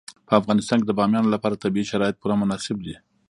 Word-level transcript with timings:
په 0.27 0.33
افغانستان 0.41 0.77
کې 0.79 0.87
د 0.87 0.93
بامیان 0.99 1.25
لپاره 1.33 1.61
طبیعي 1.63 1.85
شرایط 1.91 2.15
پوره 2.21 2.35
مناسب 2.41 2.77
دي. 2.85 2.95